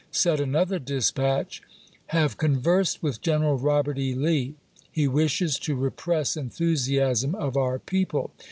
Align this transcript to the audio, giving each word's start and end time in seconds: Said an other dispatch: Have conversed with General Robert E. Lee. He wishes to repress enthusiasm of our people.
Said 0.09 0.39
an 0.39 0.55
other 0.55 0.79
dispatch: 0.79 1.61
Have 2.07 2.35
conversed 2.37 3.03
with 3.03 3.21
General 3.21 3.59
Robert 3.59 3.99
E. 3.99 4.15
Lee. 4.15 4.55
He 4.91 5.07
wishes 5.07 5.59
to 5.59 5.75
repress 5.75 6.35
enthusiasm 6.35 7.35
of 7.35 7.55
our 7.55 7.77
people. 7.77 8.31